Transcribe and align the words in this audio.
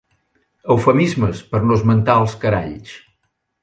Eufemismes 0.75 1.43
per 1.53 1.63
no 1.67 1.79
esmentar 1.81 2.19
els 2.25 2.37
caralls. 2.47 3.01